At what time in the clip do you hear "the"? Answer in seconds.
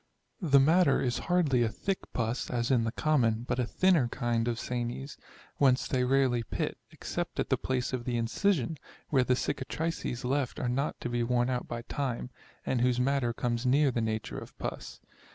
0.41-0.59, 2.85-2.91, 7.49-7.55, 8.03-8.17, 9.23-9.35, 13.91-14.01